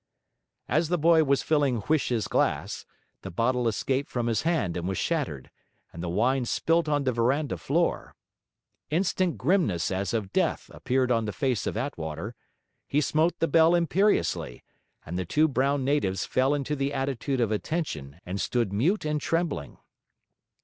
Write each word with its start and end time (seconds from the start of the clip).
As 0.67 0.89
the 0.89 0.97
boy 0.97 1.23
was 1.23 1.43
filling 1.43 1.79
Huish's 1.83 2.27
glass, 2.27 2.87
the 3.21 3.29
bottle 3.29 3.67
escaped 3.67 4.09
from 4.09 4.25
his 4.25 4.41
hand 4.41 4.75
and 4.75 4.87
was 4.87 4.97
shattered, 4.97 5.51
and 5.93 6.01
the 6.01 6.09
wine 6.09 6.45
spilt 6.45 6.89
on 6.89 7.03
the 7.03 7.11
verandah 7.11 7.55
floor. 7.59 8.15
Instant 8.89 9.37
grimness 9.37 9.91
as 9.91 10.11
of 10.11 10.33
death 10.33 10.71
appeared 10.73 11.11
on 11.11 11.25
the 11.25 11.31
face 11.31 11.67
of 11.67 11.77
Attwater; 11.77 12.33
he 12.87 12.99
smote 12.99 13.37
the 13.37 13.47
bell 13.47 13.75
imperiously, 13.75 14.63
and 15.05 15.19
the 15.19 15.25
two 15.25 15.47
brown 15.47 15.85
natives 15.85 16.25
fell 16.25 16.55
into 16.55 16.75
the 16.75 16.91
attitude 16.91 17.39
of 17.39 17.51
attention 17.51 18.19
and 18.25 18.41
stood 18.41 18.73
mute 18.73 19.05
and 19.05 19.21
trembling. 19.21 19.77